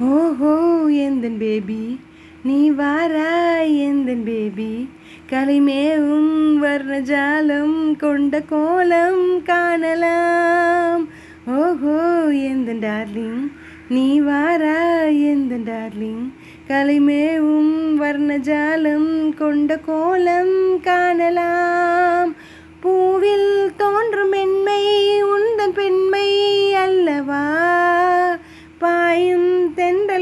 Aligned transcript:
ஓஹோ 0.00 0.54
எந்தன் 0.88 1.36
பேபி 1.38 2.00
நீ 2.42 2.70
வாராய் 2.70 3.76
எந்தன் 3.76 4.22
பேபி. 4.24 4.88
கலைமேவும் 5.30 6.34
வர்ணஜாலம் 6.62 7.96
கொண்ட 7.96 8.40
கோலம் 8.40 9.42
காணலாம். 9.44 11.08
ஓஹோ 11.46 11.96
எந்தன் 12.30 12.78
டார்லிங் 12.78 13.50
நீ 13.88 14.20
வாராய் 14.20 15.22
எந்தன் 15.22 15.64
டார்லிங். 15.64 16.26
கலைமேவும் 16.68 17.74
வர்ணஜாலம் 18.00 19.34
கொண்ட 19.34 19.78
கோலம் 19.78 20.80
காணலாம். 20.82 22.34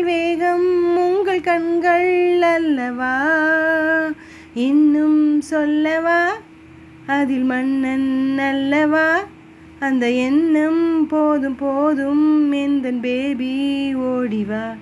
வேகம் 0.05 0.97
உங்கள் 0.97 1.41
கண்கள் 1.41 2.43
அல்லவா? 2.43 3.17
இன்னும் 4.55 5.41
சொல்லவா? 5.41 6.37
அதில் 7.07 7.43
மன்னன் 7.43 8.39
அல்லவா? 8.39 9.25
அந்த 9.81 10.11
எண்ணம் 10.11 11.07
போதும் 11.07 11.57
போதும் 11.57 12.53
எந்தன் 12.53 13.01
பேபி 13.01 13.95
ஓடிவா? 13.95 14.75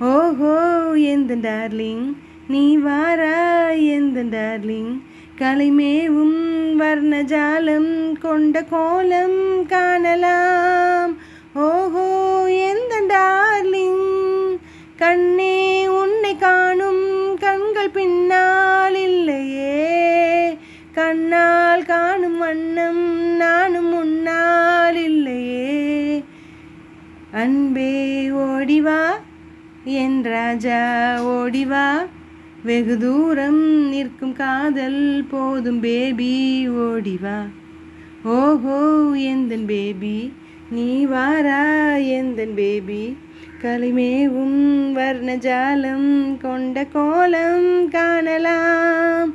ஓஹோ 0.00 0.82
எந்தன் 0.94 1.40
டார்லிங் 1.40 2.16
நீ 2.48 2.76
வாரா 2.76 3.68
எந்தன் 3.68 4.28
டார்லிங்? 4.28 5.00
கலைமேவும் 5.38 6.38
வர்ணஜாலம் 6.78 8.18
கொண்ட 8.20 8.64
கோலம் 8.64 9.66
காணல் 9.66 10.21
கண்ணால் 21.12 21.84
காணும் 21.84 22.38
வண்ணம் 22.38 23.36
நானும் 23.36 23.88
முன்னால் 23.88 24.94
இல்லையே. 24.94 26.22
அன்பே 27.30 28.30
ஓடிவா 28.30 29.10
என் 29.84 30.24
ராஜா 30.24 30.78
ஓடிவா 31.20 32.06
வெகு 32.64 32.98
தூரம் 32.98 33.88
நிற்கும் 33.88 34.32
காதல் 34.32 35.26
போதும் 35.30 35.80
பேபி 35.80 36.68
ஓடிவா 36.68 37.46
ஓஹோ 38.24 39.14
எந்தன் 39.14 39.64
பேபி? 39.64 40.32
நீ 40.70 41.04
வாரா 41.04 41.96
எந்தன் 41.96 42.54
பேபி? 42.54 43.16
கலிமேவும் 43.62 44.92
வர்ணஜாலம் 44.92 46.38
கொண்ட 46.38 46.84
கோலம் 46.84 47.88
காணலாம். 47.88 49.34